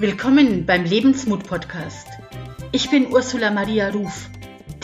[0.00, 2.06] Willkommen beim Lebensmut Podcast.
[2.70, 4.30] Ich bin Ursula Maria Ruf,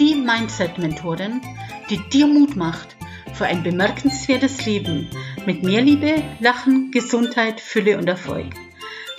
[0.00, 1.40] die Mindset-Mentorin,
[1.88, 2.96] die dir Mut macht
[3.32, 5.08] für ein bemerkenswertes Leben
[5.46, 8.54] mit mehr Liebe, Lachen, Gesundheit, Fülle und Erfolg.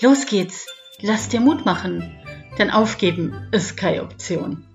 [0.02, 0.68] Los geht's,
[1.00, 2.14] lass dir Mut machen,
[2.59, 4.68] denn aufgeben ist keine Option.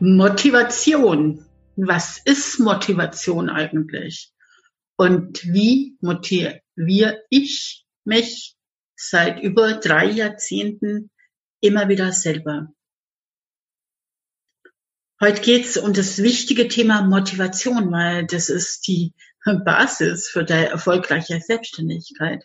[0.00, 1.44] Motivation.
[1.76, 4.32] Was ist Motivation eigentlich?
[4.96, 8.57] Und wie motiviere ich mich
[8.98, 11.10] seit über drei Jahrzehnten
[11.60, 12.68] immer wieder selber.
[15.20, 21.40] Heute geht's um das wichtige Thema Motivation, weil das ist die Basis für deine erfolgreiche
[21.40, 22.44] Selbstständigkeit.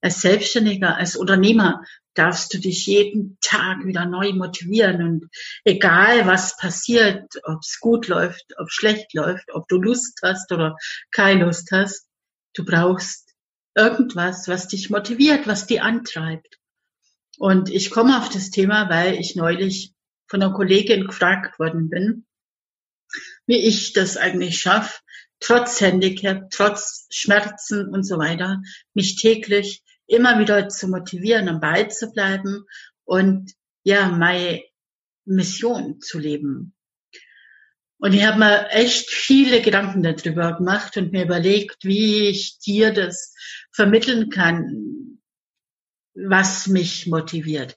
[0.00, 1.82] Als Selbstständiger, als Unternehmer
[2.14, 5.28] darfst du dich jeden Tag wieder neu motivieren und
[5.64, 10.76] egal was passiert, ob es gut läuft, ob schlecht läuft, ob du Lust hast oder
[11.10, 12.08] keine Lust hast,
[12.54, 13.23] du brauchst
[13.74, 16.58] irgendwas, was dich motiviert, was dich antreibt.
[17.38, 19.92] Und ich komme auf das Thema, weil ich neulich
[20.26, 22.26] von einer Kollegin gefragt worden bin,
[23.46, 25.00] wie ich das eigentlich schaffe,
[25.40, 28.62] trotz Handicap, trotz Schmerzen und so weiter,
[28.94, 32.64] mich täglich immer wieder zu motivieren, am Ball zu bleiben
[33.04, 34.62] und ja, meine
[35.24, 36.74] Mission zu leben.
[37.98, 42.92] Und ich habe mir echt viele Gedanken darüber gemacht und mir überlegt, wie ich dir
[42.92, 43.34] das
[43.74, 45.20] vermitteln kann,
[46.14, 47.76] was mich motiviert.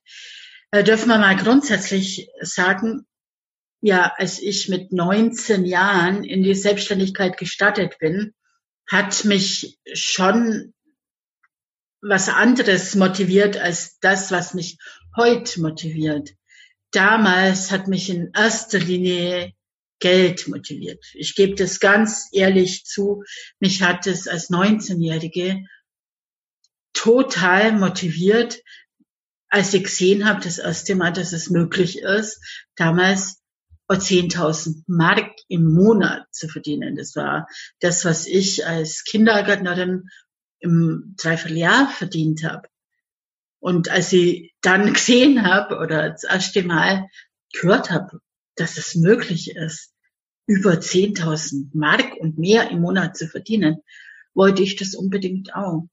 [0.72, 3.06] Da dürfen wir mal grundsätzlich sagen,
[3.82, 8.34] ja, als ich mit 19 Jahren in die Selbstständigkeit gestartet bin,
[8.90, 10.74] hat mich schon
[12.02, 14.78] was anderes motiviert als das, was mich
[15.16, 16.32] heute motiviert.
[16.92, 19.54] Damals hat mich in erster Linie
[20.00, 21.04] Geld motiviert.
[21.14, 23.24] Ich gebe das ganz ehrlich zu.
[23.60, 25.66] Mich hat es als 19-Jährige
[26.98, 28.62] total motiviert,
[29.50, 32.44] als ich gesehen habe, das erste Mal, dass es möglich ist,
[32.76, 33.42] damals
[33.90, 36.98] 10.000 Mark im Monat zu verdienen.
[36.98, 37.48] Das war
[37.80, 40.10] das, was ich als Kindergärtnerin
[40.60, 42.68] im Dreivierteljahr verdient habe.
[43.60, 47.08] Und als ich dann gesehen habe oder das erste Mal
[47.54, 48.20] gehört habe,
[48.56, 49.94] dass es möglich ist,
[50.48, 53.78] über 10.000 Mark und mehr im Monat zu verdienen,
[54.34, 55.88] wollte ich das unbedingt auch.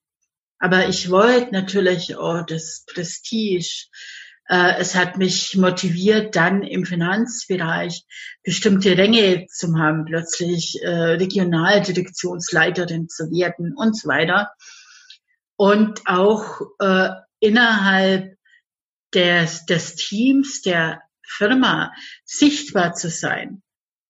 [0.65, 3.89] Aber ich wollte natürlich auch das Prestige.
[4.49, 8.07] Äh, es hat mich motiviert, dann im Finanzbereich
[8.43, 14.53] bestimmte Ränge zu haben, plötzlich äh, Regionaldirektionsleiterin zu werden und so weiter.
[15.57, 17.11] Und auch äh,
[17.41, 18.39] innerhalb
[19.13, 21.93] des, des Teams, der Firma
[22.25, 23.63] sichtbar zu sein,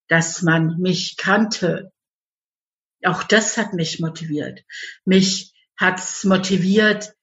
[0.06, 1.91] dass man mich kannte.
[3.04, 4.62] Auch das hat mich motiviert.
[5.04, 7.15] Mich hat's motiviert,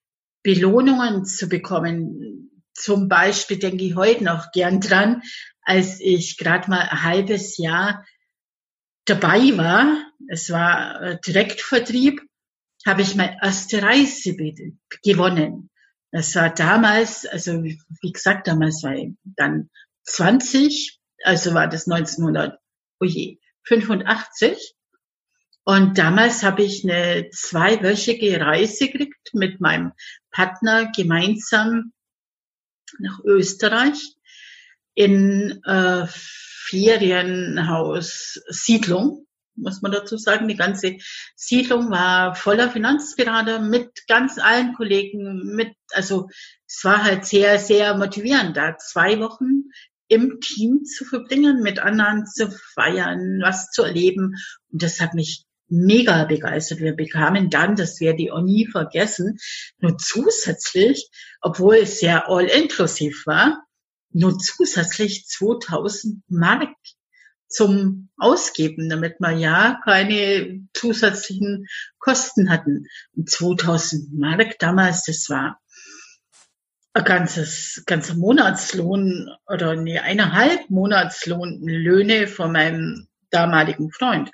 [0.43, 2.49] Belohnungen zu bekommen.
[2.73, 5.21] Zum Beispiel denke ich heute noch gern dran,
[5.61, 8.05] als ich gerade mal ein halbes Jahr
[9.05, 9.97] dabei war.
[10.27, 12.21] Es war Direktvertrieb,
[12.85, 14.35] habe ich meine erste Reise
[15.03, 15.69] gewonnen.
[16.11, 19.69] Das war damals, also wie gesagt, damals war ich dann
[20.03, 24.75] 20, also war das 1985.
[25.63, 29.93] Und damals habe ich eine zweiwöchige Reise gekriegt mit meinem
[30.31, 31.93] Partner gemeinsam
[32.99, 34.15] nach Österreich
[34.95, 40.47] in äh, Ferienhaus Siedlung muss man dazu sagen.
[40.47, 40.97] Die ganze
[41.35, 46.29] Siedlung war voller Finanzberater mit ganz allen Kollegen, mit, also
[46.67, 49.69] es war halt sehr, sehr motivierend, da zwei Wochen
[50.07, 54.35] im Team zu verbringen, mit anderen zu feiern, was zu erleben.
[54.69, 56.79] Und das hat mich mega begeistert.
[56.79, 59.39] Wir bekamen dann, das werde ich auch nie vergessen,
[59.79, 61.09] nur zusätzlich,
[61.41, 63.63] obwohl es sehr all-inklusiv war,
[64.11, 66.75] nur zusätzlich 2000 Mark
[67.47, 71.67] zum Ausgeben, damit wir ja keine zusätzlichen
[71.99, 72.87] Kosten hatten.
[73.15, 75.59] Und 2000 Mark damals, das war
[76.93, 84.29] ein ganzes, ganzer Monatslohn oder nee, eineinhalb Monatslohn Löhne von meinem damaligen Freund.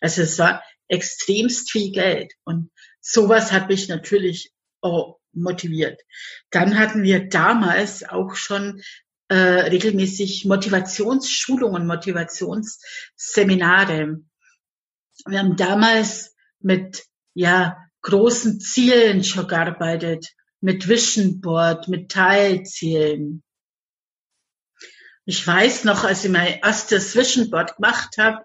[0.00, 6.00] Also es war extremst viel Geld und sowas hat mich natürlich auch motiviert.
[6.50, 8.80] Dann hatten wir damals auch schon
[9.28, 14.20] äh, regelmäßig Motivationsschulungen, Motivationsseminare.
[15.26, 17.04] Wir haben damals mit
[17.34, 23.42] ja großen Zielen schon gearbeitet, mit Vision Board, mit Teilzielen.
[25.24, 28.44] Ich weiß noch, als ich mein erstes Vision Board gemacht habe,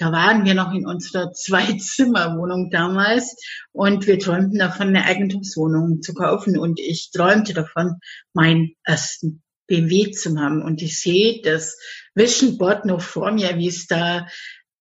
[0.00, 3.36] Da waren wir noch in unserer Zwei-Zimmer-Wohnung damals
[3.70, 8.00] und wir träumten davon, eine Eigentumswohnung zu kaufen und ich träumte davon,
[8.32, 10.62] meinen ersten BMW zu haben.
[10.62, 11.78] Und ich sehe das
[12.14, 14.26] Vision Board noch vor mir, wie es da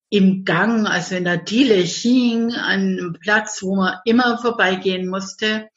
[0.10, 5.68] im Gang, also in der Diele hing, an einem Platz, wo man immer vorbeigehen musste.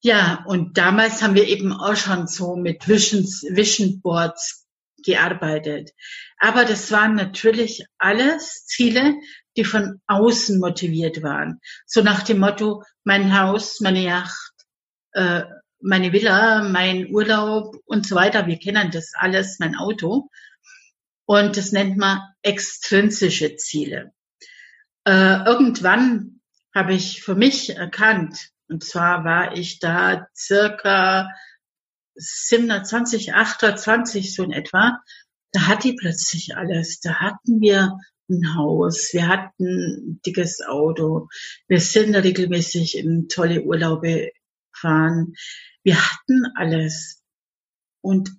[0.00, 4.61] Ja, und damals haben wir eben auch schon so mit Visions, Vision Boards
[5.04, 5.90] gearbeitet.
[6.38, 9.14] Aber das waren natürlich alles Ziele,
[9.56, 11.60] die von außen motiviert waren.
[11.86, 14.52] So nach dem Motto, mein Haus, meine Yacht,
[15.12, 15.42] äh,
[15.80, 18.46] meine Villa, mein Urlaub und so weiter.
[18.46, 20.28] Wir kennen das alles, mein Auto.
[21.24, 24.12] Und das nennt man extrinsische Ziele.
[25.04, 26.40] Äh, irgendwann
[26.74, 31.30] habe ich für mich erkannt, und zwar war ich da circa
[32.14, 34.98] 720, 28 so in etwa,
[35.52, 37.00] da hatte ich plötzlich alles.
[37.00, 37.98] Da hatten wir
[38.28, 41.28] ein Haus, wir hatten ein dickes Auto,
[41.68, 44.30] wir sind regelmäßig in tolle Urlaube
[44.72, 45.34] gefahren,
[45.82, 47.22] wir hatten alles.
[48.00, 48.30] Und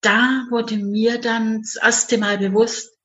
[0.00, 2.96] da wurde mir dann das erste Mal bewusst,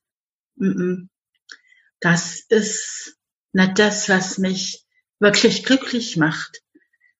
[2.00, 3.16] das ist
[3.52, 4.84] nicht das, was mich
[5.18, 6.62] wirklich glücklich macht.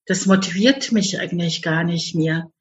[0.06, 2.51] Das motiviert mich eigentlich gar nicht mehr.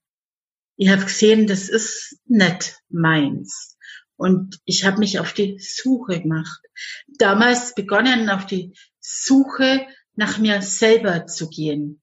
[0.81, 3.78] Ich habe gesehen, das ist nicht meins.
[4.16, 6.60] Und ich habe mich auf die Suche gemacht.
[7.06, 9.86] Damals begonnen, auf die Suche
[10.16, 12.01] nach mir selber zu gehen.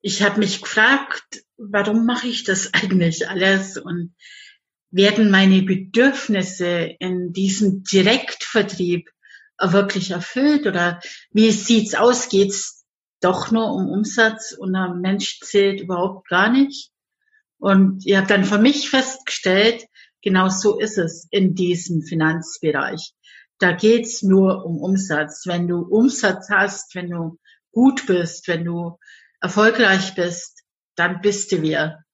[0.00, 4.14] Ich habe mich gefragt, warum mache ich das eigentlich alles und
[4.90, 9.10] werden meine Bedürfnisse in diesem Direktvertrieb
[9.60, 11.02] wirklich erfüllt oder
[11.32, 12.30] wie sieht's aus?
[12.30, 12.77] Geht's
[13.20, 16.90] doch nur um Umsatz und ein Mensch zählt überhaupt gar nicht?
[17.58, 19.84] Und ich habe dann für mich festgestellt,
[20.22, 23.12] genau so ist es in diesem Finanzbereich.
[23.58, 25.44] Da geht's nur um Umsatz.
[25.46, 27.38] Wenn du Umsatz hast, wenn du
[27.72, 28.98] gut bist, wenn du
[29.40, 30.62] erfolgreich bist,
[30.94, 32.04] dann bist du wir.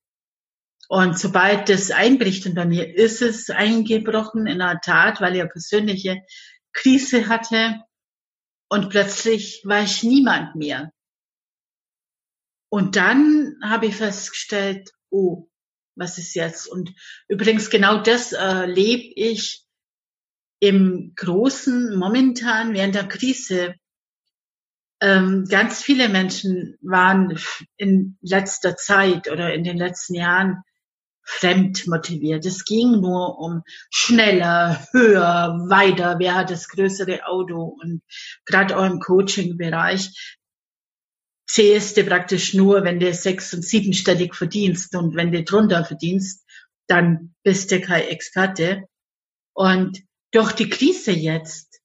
[0.89, 5.41] Und sobald das einbricht, und bei mir ist es eingebrochen in der Tat, weil ich
[5.41, 6.23] eine persönliche
[6.73, 7.81] Krise hatte,
[8.69, 10.91] und plötzlich war ich niemand mehr.
[12.75, 15.47] Und dann habe ich festgestellt, oh,
[15.95, 16.67] was ist jetzt?
[16.67, 16.93] Und
[17.29, 18.67] übrigens genau das äh,
[19.15, 19.65] ich
[20.59, 23.77] im Großen momentan während der Krise
[25.01, 27.39] ähm, ganz viele Menschen waren
[27.77, 30.65] in letzter Zeit oder in den letzten Jahren
[31.23, 32.45] fremd motiviert.
[32.45, 38.03] Es ging nur um schneller, höher, weiter, wer hat das größere Auto und
[38.45, 40.41] gerade auch im Coaching-Bereich
[41.55, 46.45] zählst du praktisch nur, wenn du sechs- und siebenstellig verdienst und wenn du drunter verdienst,
[46.89, 48.89] dann bist du kein Experte.
[49.53, 50.03] Und
[50.33, 51.81] durch die Krise jetzt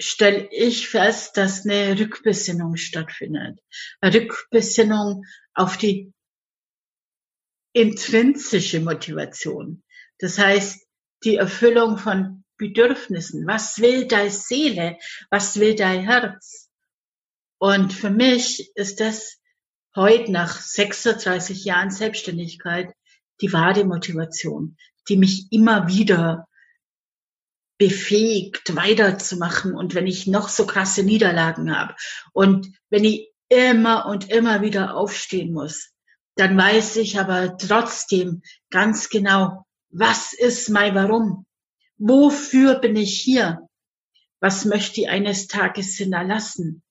[0.00, 3.60] stelle ich fest, dass eine Rückbesinnung stattfindet.
[4.00, 6.14] Eine Rückbesinnung auf die
[7.74, 9.82] intrinsische Motivation.
[10.20, 10.86] Das heißt,
[11.22, 13.46] die Erfüllung von Bedürfnissen.
[13.46, 14.96] Was will deine Seele?
[15.28, 16.65] Was will dein Herz?
[17.58, 19.38] Und für mich ist das
[19.94, 22.92] heute nach 36 Jahren Selbstständigkeit
[23.40, 24.76] die wahre Motivation,
[25.08, 26.48] die mich immer wieder
[27.78, 31.94] befähigt, weiterzumachen und wenn ich noch so krasse Niederlagen habe
[32.32, 35.92] und wenn ich immer und immer wieder aufstehen muss,
[36.36, 41.46] dann weiß ich aber trotzdem ganz genau, was ist mein Warum?
[41.98, 43.60] Wofür bin ich hier?
[44.40, 46.82] Was möchte ich eines Tages hinterlassen?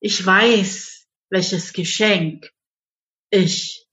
[0.00, 2.50] Ich weiß, welches Geschenk
[3.30, 3.86] ich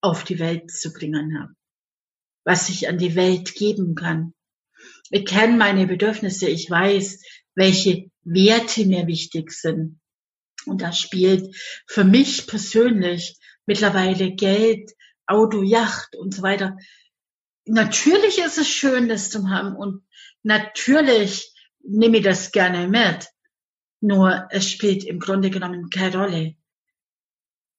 [0.00, 1.54] auf die Welt zu bringen habe,
[2.44, 4.34] was ich an die Welt geben kann
[5.10, 7.22] ich kenne meine Bedürfnisse, ich weiß,
[7.54, 10.00] welche Werte mir wichtig sind.
[10.66, 14.92] Und da spielt für mich persönlich mittlerweile Geld,
[15.26, 16.76] Auto, Yacht und so weiter.
[17.64, 20.02] Natürlich ist es schön, das zu haben und
[20.42, 23.28] natürlich nehme ich das gerne mit.
[24.00, 26.54] Nur es spielt im Grunde genommen keine Rolle.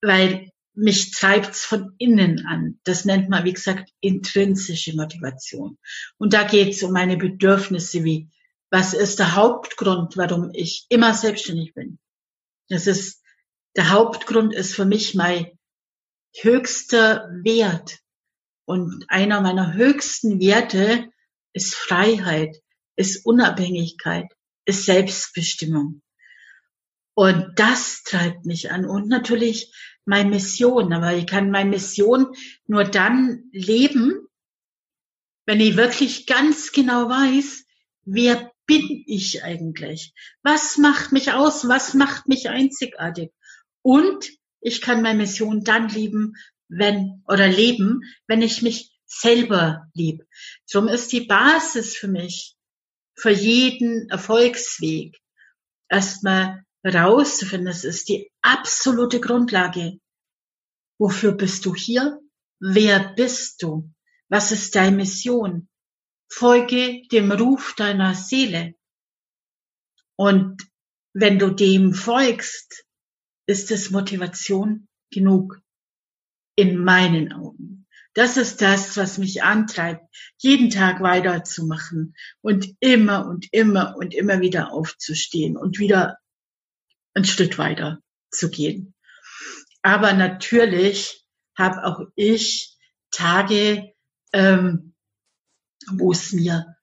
[0.01, 2.79] Weil mich treibt's von innen an.
[2.83, 5.77] Das nennt man, wie gesagt, intrinsische Motivation.
[6.17, 8.29] Und da geht's um meine Bedürfnisse wie,
[8.71, 11.99] was ist der Hauptgrund, warum ich immer selbstständig bin?
[12.69, 13.21] Das ist,
[13.75, 15.57] der Hauptgrund ist für mich mein
[16.39, 17.99] höchster Wert.
[18.65, 21.09] Und einer meiner höchsten Werte
[21.53, 22.55] ist Freiheit,
[22.95, 24.27] ist Unabhängigkeit,
[24.65, 26.01] ist Selbstbestimmung.
[27.19, 28.85] Und das treibt mich an.
[28.85, 29.73] Und natürlich
[30.05, 30.93] meine Mission.
[30.93, 32.33] Aber ich kann meine Mission
[32.65, 34.25] nur dann leben,
[35.45, 37.65] wenn ich wirklich ganz genau weiß,
[38.05, 40.13] wer bin ich eigentlich?
[40.43, 41.67] Was macht mich aus?
[41.67, 43.33] Was macht mich einzigartig?
[43.81, 44.29] Und
[44.61, 46.37] ich kann meine Mission dann lieben,
[46.69, 50.23] wenn, oder leben, wenn ich mich selber lieb.
[50.71, 52.55] Drum ist die Basis für mich,
[53.13, 55.19] für jeden Erfolgsweg,
[55.89, 59.99] erstmal rauszufinden, das ist die absolute Grundlage.
[60.97, 62.19] Wofür bist du hier?
[62.59, 63.91] Wer bist du?
[64.29, 65.69] Was ist deine Mission?
[66.31, 68.75] Folge dem Ruf deiner Seele.
[70.15, 70.61] Und
[71.13, 72.85] wenn du dem folgst,
[73.47, 75.61] ist es Motivation genug
[76.55, 77.87] in meinen Augen.
[78.13, 80.03] Das ist das, was mich antreibt,
[80.37, 86.17] jeden Tag weiterzumachen und immer und immer und immer wieder aufzustehen und wieder
[87.19, 87.99] ein Schritt weiter
[88.31, 88.93] zu gehen.
[89.81, 91.25] Aber natürlich
[91.57, 92.77] habe auch ich
[93.11, 93.93] Tage,
[94.33, 94.93] ähm,
[95.91, 96.75] wo es mir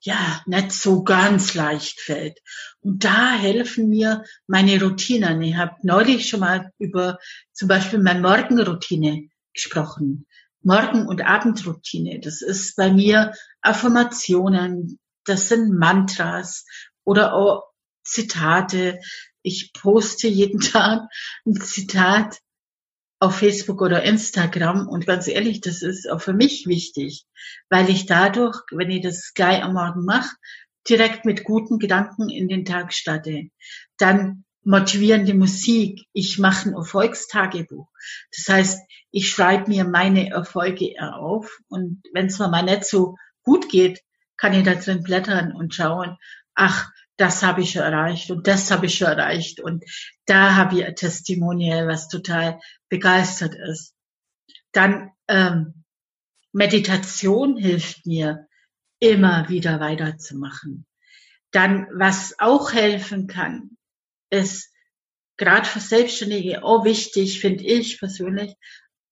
[0.00, 2.38] ja nicht so ganz leicht fällt.
[2.80, 5.42] Und da helfen mir meine Routinen.
[5.42, 7.18] Ich habe neulich schon mal über
[7.52, 10.26] zum Beispiel meine Morgenroutine gesprochen.
[10.62, 12.20] Morgen- und Abendroutine.
[12.20, 16.64] Das ist bei mir Affirmationen, das sind Mantras
[17.04, 17.64] oder auch
[18.02, 19.00] Zitate.
[19.48, 21.08] Ich poste jeden Tag
[21.46, 22.38] ein Zitat
[23.18, 27.24] auf Facebook oder Instagram und ganz ehrlich, das ist auch für mich wichtig,
[27.68, 30.36] weil ich dadurch, wenn ich das gleich am Morgen mache,
[30.88, 33.48] direkt mit guten Gedanken in den Tag starte.
[33.96, 36.06] Dann motivierende Musik.
[36.12, 37.88] Ich mache ein Erfolgstagebuch.
[38.36, 43.16] Das heißt, ich schreibe mir meine Erfolge auf und wenn es mir mal nicht so
[43.42, 44.00] gut geht,
[44.36, 46.16] kann ich da drin blättern und schauen,
[46.54, 49.84] ach, das habe ich erreicht und das habe ich erreicht und
[50.24, 53.94] da habe ich ein Testimonial, was total begeistert ist.
[54.72, 55.84] Dann ähm,
[56.52, 58.46] Meditation hilft mir,
[59.00, 60.86] immer wieder weiterzumachen.
[61.50, 63.76] Dann, was auch helfen kann,
[64.30, 64.72] ist
[65.36, 68.54] gerade für Selbstständige auch wichtig, finde ich persönlich,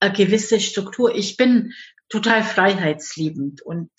[0.00, 1.14] eine gewisse Struktur.
[1.14, 1.72] Ich bin
[2.08, 3.90] total freiheitsliebend und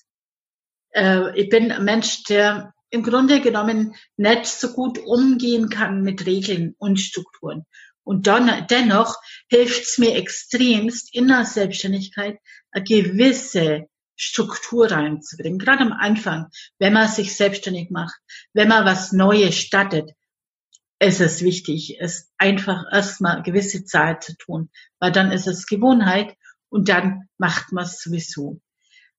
[0.91, 6.25] äh, ich bin ein Mensch, der im Grunde genommen nicht so gut umgehen kann mit
[6.25, 7.65] Regeln und Strukturen.
[8.03, 9.15] Und dann, dennoch
[9.49, 12.37] hilft es mir extremst in der Selbstständigkeit
[12.71, 15.59] eine gewisse Struktur reinzubringen.
[15.59, 16.47] Gerade am Anfang,
[16.79, 18.15] wenn man sich selbstständig macht,
[18.53, 20.11] wenn man was Neues startet,
[20.99, 25.67] ist es wichtig, es einfach erstmal eine gewisse Zeit zu tun, weil dann ist es
[25.67, 26.35] Gewohnheit
[26.69, 28.59] und dann macht man es sowieso.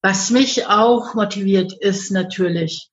[0.02, 2.90] Was mich auch motiviert, ist natürlich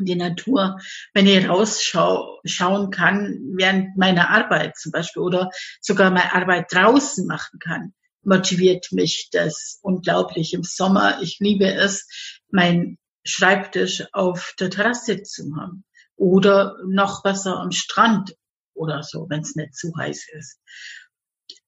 [0.00, 0.78] die Natur,
[1.12, 7.58] wenn ich rausschauen kann während meiner Arbeit zum Beispiel oder sogar meine Arbeit draußen machen
[7.58, 11.20] kann, motiviert mich das unglaublich im Sommer.
[11.22, 12.08] Ich liebe es,
[12.50, 15.84] mein Schreibtisch auf der Terrasse zu haben
[16.16, 18.34] oder noch besser am Strand
[18.74, 20.60] oder so, wenn es nicht zu heiß ist.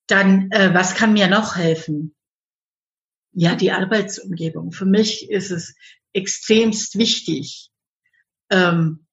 [0.06, 2.14] Dann, äh, was kann mir noch helfen?
[3.32, 4.72] Ja, die Arbeitsumgebung.
[4.72, 5.74] Für mich ist es
[6.12, 7.70] extremst wichtig,
[8.50, 9.06] ähm,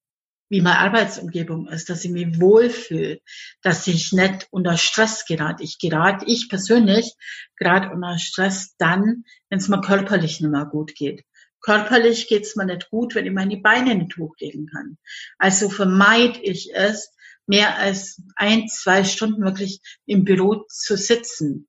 [0.49, 3.21] wie meine Arbeitsumgebung ist, dass ich mich wohlfühle,
[3.63, 5.63] dass ich nicht unter Stress gerate.
[5.63, 7.15] Ich gerate, ich persönlich
[7.57, 11.23] gerade unter Stress dann, wenn es mir körperlich nicht mehr gut geht.
[11.59, 14.97] Körperlich geht's mir nicht gut, wenn ich meine Beine nicht hochlegen kann.
[15.39, 17.11] Also vermeide ich es,
[17.47, 21.67] mehr als ein, zwei Stunden wirklich im Büro zu sitzen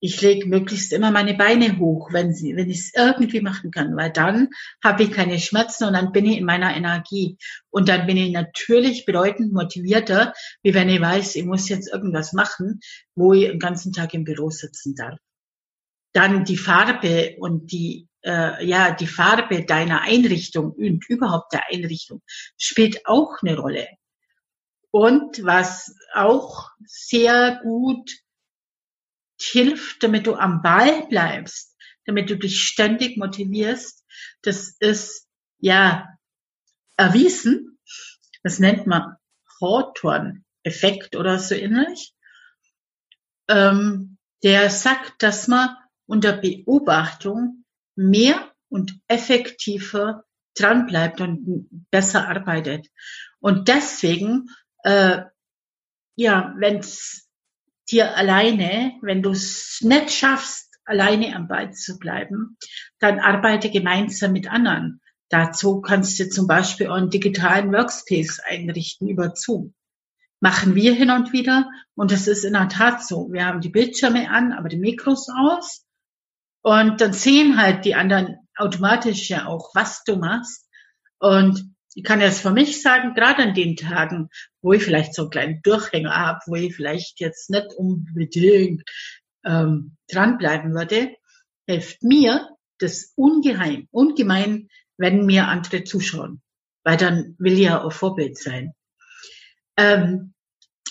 [0.00, 3.96] ich lege möglichst immer meine Beine hoch, wenn sie, wenn ich es irgendwie machen kann,
[3.96, 4.48] weil dann
[4.82, 7.36] habe ich keine Schmerzen und dann bin ich in meiner Energie
[7.68, 12.32] und dann bin ich natürlich bedeutend motivierter, wie wenn ich weiß, ich muss jetzt irgendwas
[12.32, 12.80] machen,
[13.14, 15.18] wo ich den ganzen Tag im Büro sitzen darf.
[16.12, 22.22] Dann die Farbe und die äh, ja die Farbe deiner Einrichtung und überhaupt der Einrichtung
[22.56, 23.86] spielt auch eine Rolle.
[24.90, 28.10] Und was auch sehr gut
[29.42, 34.04] hilft, damit du am Ball bleibst, damit du dich ständig motivierst.
[34.42, 35.28] Das ist
[35.58, 36.08] ja
[36.96, 37.78] erwiesen.
[38.42, 39.16] Das nennt man
[39.60, 42.14] Hawthorne-Effekt oder so ähnlich.
[43.48, 52.88] Ähm, der sagt, dass man unter Beobachtung mehr und effektiver dran bleibt und besser arbeitet.
[53.40, 54.48] Und deswegen,
[54.84, 55.22] äh,
[56.16, 57.29] ja, wenn es
[57.90, 62.56] dir alleine, wenn du es nicht schaffst, alleine am Ball zu bleiben,
[62.98, 65.00] dann arbeite gemeinsam mit anderen.
[65.28, 69.74] Dazu kannst du zum Beispiel einen digitalen Workspace einrichten über Zoom.
[70.40, 73.30] Machen wir hin und wieder und das ist in der Tat so.
[73.30, 75.84] Wir haben die Bildschirme an, aber die Mikros aus
[76.62, 80.68] Und dann sehen halt die anderen automatisch ja auch, was du machst.
[81.18, 84.28] Und ich kann jetzt für mich sagen, gerade an den Tagen,
[84.62, 88.82] wo ich vielleicht so einen kleinen Durchhänger habe, wo ich vielleicht jetzt nicht unbedingt
[89.44, 91.14] ähm, dranbleiben würde,
[91.66, 96.42] hilft mir das ungeheim, ungemein, wenn mir andere zuschauen.
[96.84, 98.72] Weil dann will ich ja auch Vorbild sein.
[99.76, 100.34] Ähm,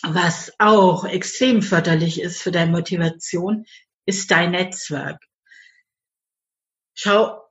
[0.03, 3.65] was auch extrem förderlich ist für deine Motivation,
[4.05, 5.21] ist dein Netzwerk.
[6.93, 7.41] Schau,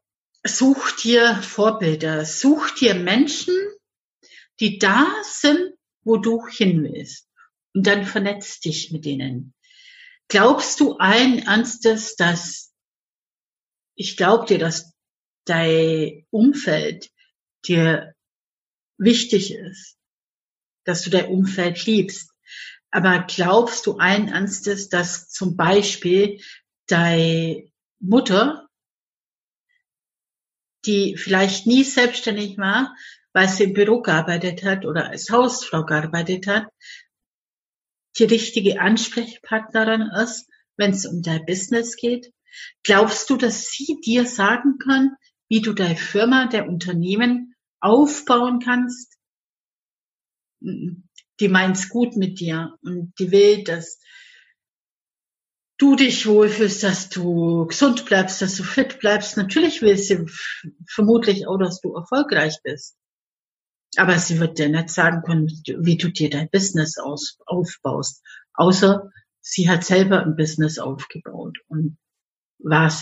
[0.46, 3.54] such dir Vorbilder, such dir Menschen,
[4.60, 7.28] die da sind, wo du hin willst.
[7.74, 9.54] Und dann vernetz dich mit denen.
[10.28, 12.72] Glaubst du allen Ernstes, dass
[13.94, 14.94] ich glaube dir, dass
[15.44, 17.10] dein Umfeld
[17.66, 18.14] dir
[18.96, 19.96] wichtig ist,
[20.84, 22.30] dass du dein Umfeld liebst.
[22.90, 26.40] Aber glaubst du allen Ernstes, dass zum Beispiel
[26.86, 28.67] deine Mutter
[30.86, 32.94] die vielleicht nie selbstständig war,
[33.32, 36.66] weil sie im Büro gearbeitet hat oder als Hausfrau gearbeitet hat,
[38.18, 42.32] die richtige Ansprechpartnerin ist, wenn es um dein Business geht?
[42.82, 45.16] Glaubst du, dass sie dir sagen kann,
[45.48, 49.16] wie du deine Firma, dein Unternehmen aufbauen kannst?
[50.60, 54.00] Die meint's gut mit dir und die will, dass
[55.78, 59.36] du dich wohlfühlst, dass du gesund bleibst, dass du fit bleibst.
[59.36, 60.26] Natürlich will sie
[60.86, 62.96] vermutlich auch, dass du erfolgreich bist.
[63.96, 68.22] Aber sie wird dir nicht sagen können, wie du dir dein Business aus, aufbaust.
[68.52, 71.96] Außer sie hat selber ein Business aufgebaut und
[72.58, 72.92] war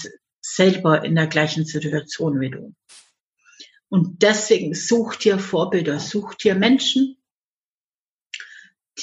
[0.41, 2.75] selber in der gleichen Situation wie du.
[3.89, 7.17] Und deswegen such dir Vorbilder, such dir Menschen,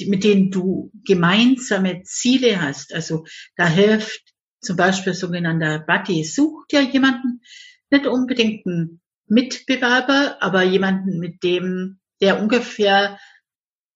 [0.05, 2.93] mit denen du gemeinsame Ziele hast.
[2.93, 6.23] Also da hilft zum Beispiel sogenannter Buddy.
[6.23, 7.41] Such dir jemanden,
[7.89, 13.19] nicht unbedingt einen Mitbewerber, aber jemanden, mit dem, der ungefähr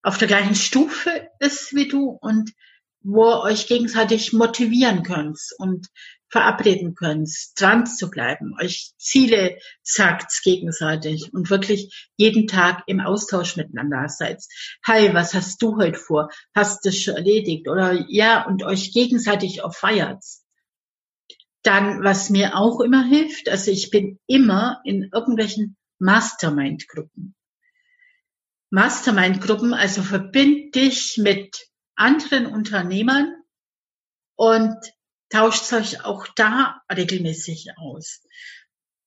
[0.02, 2.54] auf der gleichen Stufe ist wie du und
[3.02, 5.88] wo ihr euch gegenseitig motivieren könnt und
[6.30, 13.56] verabreden könnt, dran zu bleiben, euch Ziele sagt gegenseitig und wirklich jeden Tag im Austausch
[13.56, 14.44] miteinander seid.
[14.86, 16.30] Hi, was hast du heute vor?
[16.54, 17.68] Hast du schon erledigt?
[17.70, 20.24] Oder ja, und euch gegenseitig auch feiert.
[21.64, 27.36] Dann, was mir auch immer hilft, also ich bin immer in irgendwelchen Mastermind-Gruppen.
[28.70, 33.34] Mastermind-Gruppen, also verbind dich mit anderen Unternehmern
[34.36, 34.76] und
[35.30, 38.22] tauscht euch auch da regelmäßig aus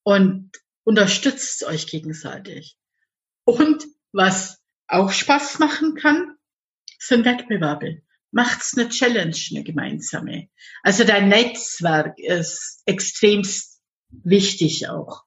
[0.03, 0.51] und
[0.85, 2.77] unterstützt euch gegenseitig.
[3.45, 6.37] Und was auch Spaß machen kann,
[6.99, 8.03] sind Wettbewerbe.
[8.33, 10.49] Macht's eine Challenge, eine gemeinsame.
[10.83, 13.81] Also dein Netzwerk ist extremst
[14.11, 15.25] wichtig auch.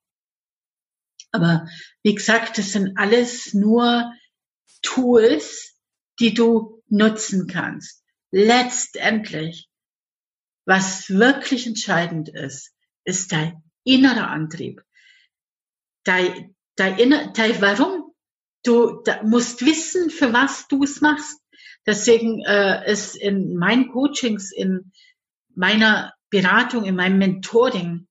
[1.32, 1.67] Aber
[2.03, 4.13] wie gesagt, das sind alles nur
[4.82, 5.75] Tools,
[6.19, 8.03] die du nutzen kannst.
[8.32, 9.69] Letztendlich
[10.65, 12.71] was wirklich entscheidend ist,
[13.04, 14.82] ist dein innerer Antrieb.
[16.04, 18.13] Dein, dein, inner, dein Warum.
[18.65, 21.41] Du da musst wissen, für was du es machst.
[21.86, 24.93] Deswegen äh, ist in meinen Coachings, in
[25.54, 28.08] meiner Beratung, in meinem Mentoring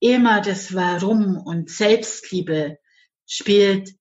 [0.00, 2.78] immer das Warum und Selbstliebe
[3.26, 3.94] spielt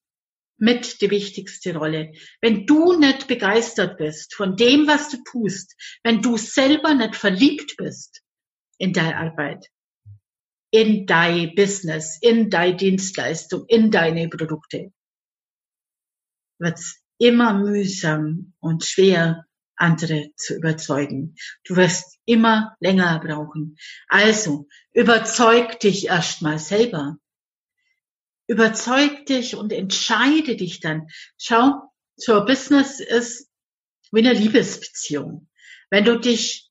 [0.58, 2.14] mit die wichtigste Rolle.
[2.42, 7.76] Wenn du nicht begeistert bist von dem, was du tust, wenn du selber nicht verliebt
[7.78, 8.22] bist
[8.78, 9.68] in deine Arbeit,
[10.72, 14.92] in dein Business, in deine Dienstleistung, in deine Produkte,
[16.60, 19.46] wird's immer mühsam und schwer,
[19.78, 21.36] andere zu überzeugen.
[21.66, 23.78] Du wirst immer länger brauchen.
[24.08, 27.18] Also, überzeug dich erstmal selber
[28.48, 31.08] überzeug dich und entscheide dich dann.
[31.38, 33.50] Schau, so Business ist
[34.12, 35.50] wie eine Liebesbeziehung.
[35.90, 36.70] Wenn du dich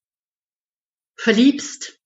[1.16, 1.98] verliebst,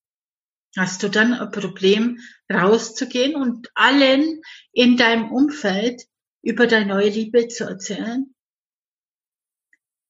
[0.76, 2.18] hast du dann ein Problem,
[2.52, 4.40] rauszugehen und allen
[4.72, 6.02] in deinem Umfeld
[6.42, 8.34] über deine neue Liebe zu erzählen?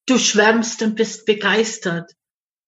[0.06, 2.12] Du schwärmst und bist begeistert.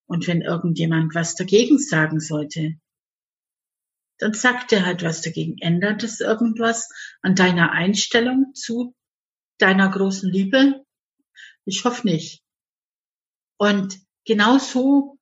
[0.07, 2.75] Und wenn irgendjemand was dagegen sagen sollte,
[4.21, 5.59] dann sagt er halt was dagegen.
[5.59, 6.89] Ändert es irgendwas
[7.23, 8.95] an deiner Einstellung zu
[9.59, 10.85] deiner großen Liebe?
[11.65, 12.43] Ich hoffe nicht.
[13.59, 15.19] Und genau so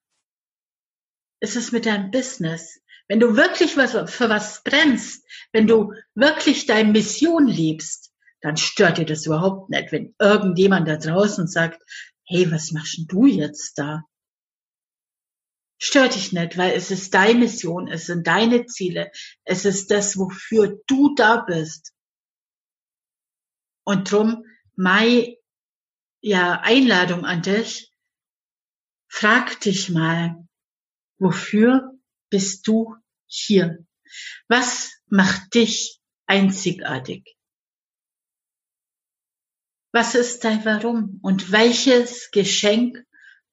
[1.40, 2.80] ist es mit deinem Business.
[3.08, 8.98] Wenn du wirklich was, für was brennst, wenn du wirklich deine Mission liebst, dann stört
[8.98, 11.82] dir das überhaupt nicht, wenn irgendjemand da draußen sagt,
[12.26, 14.04] hey, was machst du jetzt da?
[15.80, 19.12] Stört dich nicht, weil es ist deine Mission, es sind deine Ziele,
[19.44, 21.92] es ist das, wofür du da bist.
[23.84, 25.36] Und drum, meine
[26.20, 27.92] ja, Einladung an dich,
[29.08, 30.48] frag dich mal,
[31.18, 31.92] wofür
[32.28, 33.86] bist du hier?
[34.48, 37.36] Was macht dich einzigartig?
[39.92, 41.18] Was ist dein Warum?
[41.22, 42.98] Und welches Geschenk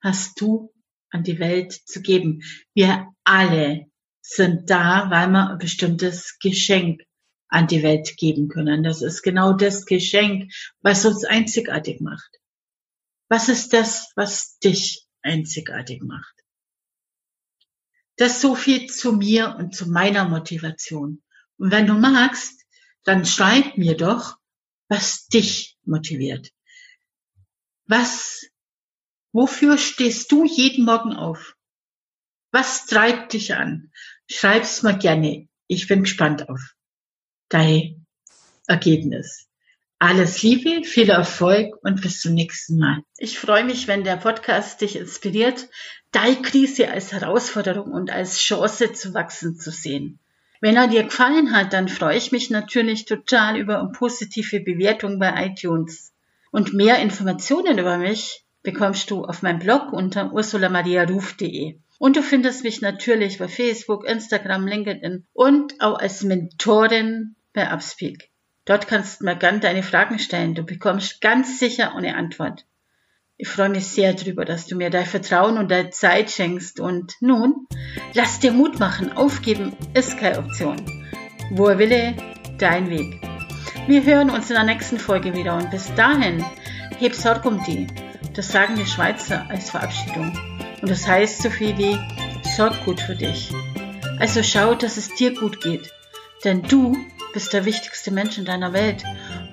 [0.01, 0.74] hast du
[1.15, 2.43] an die Welt zu geben?
[2.73, 3.86] Wir alle
[4.21, 7.01] sind da, weil wir ein bestimmtes Geschenk
[7.47, 8.84] an die Welt geben können.
[8.84, 10.51] Das ist genau das Geschenk,
[10.82, 12.30] was uns einzigartig macht.
[13.30, 16.34] Was ist das, was dich einzigartig macht?
[18.17, 21.23] Das so viel zu mir und zu meiner Motivation.
[21.58, 22.65] Und wenn du magst,
[23.04, 24.38] dann schreib mir doch,
[24.88, 26.51] was dich motiviert.
[27.88, 28.45] Was,
[29.36, 31.58] wofür stehst du jeden Morgen auf?
[32.52, 33.91] Was treibt dich an?
[34.32, 35.50] Schreib's mal gerne.
[35.67, 36.74] Ich bin gespannt auf
[37.50, 38.06] dein
[38.65, 39.48] Ergebnis.
[40.00, 43.02] Alles Liebe, viel Erfolg und bis zum nächsten Mal.
[43.17, 45.67] Ich freue mich, wenn der Podcast dich inspiriert,
[46.13, 50.19] deine Krise als Herausforderung und als Chance zu wachsen zu sehen.
[50.62, 55.19] Wenn er dir gefallen hat, dann freue ich mich natürlich total über eine positive Bewertung
[55.19, 56.13] bei iTunes.
[56.52, 61.80] Und mehr Informationen über mich bekommst du auf meinem Blog unter ursulamariaruf.de.
[61.97, 68.30] Und du findest mich natürlich bei Facebook, Instagram, LinkedIn und auch als Mentorin bei Upspeak.
[68.65, 70.56] Dort kannst du mir gern deine Fragen stellen.
[70.56, 72.65] Du bekommst ganz sicher eine Antwort.
[73.38, 76.80] Ich freue mich sehr darüber, dass du mir dein Vertrauen und deine Zeit schenkst.
[76.80, 77.67] Und nun,
[78.13, 79.13] lass dir Mut machen.
[79.13, 80.78] Aufgeben ist keine Option.
[81.51, 82.15] Wo er wille,
[82.58, 83.21] dein Weg.
[83.88, 86.43] Wir hören uns in der nächsten Folge wieder und bis dahin,
[86.97, 87.88] heb Sorg um die.
[88.36, 90.38] Das sagen die Schweizer als Verabschiedung.
[90.82, 91.98] Und das heißt so viel wie,
[92.56, 93.52] sorg gut für dich.
[94.19, 95.91] Also schau, dass es dir gut geht.
[96.43, 96.98] Denn du
[97.34, 99.04] bist der wichtigste Mensch in deiner Welt.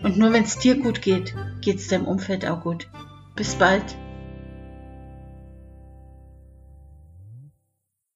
[0.03, 2.88] Und nur wenn es dir gut geht, geht es deinem Umfeld auch gut.
[3.35, 3.97] Bis bald.